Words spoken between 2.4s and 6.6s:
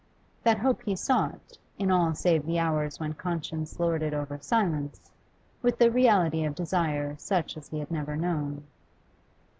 the hours when conscience lorded over silence, with a reality of